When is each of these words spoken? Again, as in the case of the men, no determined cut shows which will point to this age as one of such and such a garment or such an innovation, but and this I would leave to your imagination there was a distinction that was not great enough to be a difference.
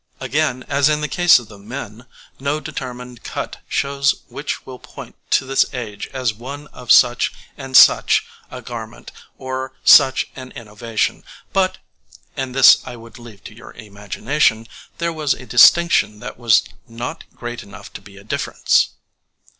Again, 0.19 0.63
as 0.67 0.89
in 0.89 1.01
the 1.01 1.07
case 1.07 1.37
of 1.37 1.47
the 1.47 1.59
men, 1.59 2.07
no 2.39 2.59
determined 2.59 3.23
cut 3.23 3.61
shows 3.67 4.23
which 4.29 4.65
will 4.65 4.79
point 4.79 5.13
to 5.29 5.45
this 5.45 5.63
age 5.75 6.07
as 6.11 6.33
one 6.33 6.65
of 6.69 6.91
such 6.91 7.31
and 7.55 7.77
such 7.77 8.25
a 8.49 8.63
garment 8.63 9.11
or 9.37 9.73
such 9.83 10.25
an 10.35 10.49
innovation, 10.53 11.23
but 11.53 11.77
and 12.35 12.55
this 12.55 12.79
I 12.83 12.95
would 12.95 13.19
leave 13.19 13.43
to 13.43 13.53
your 13.53 13.73
imagination 13.73 14.67
there 14.97 15.13
was 15.13 15.35
a 15.35 15.45
distinction 15.45 16.19
that 16.19 16.39
was 16.39 16.63
not 16.87 17.23
great 17.35 17.61
enough 17.61 17.93
to 17.93 18.01
be 18.01 18.17
a 18.17 18.23
difference. 18.23 18.93